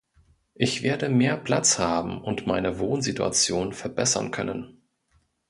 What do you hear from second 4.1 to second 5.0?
können.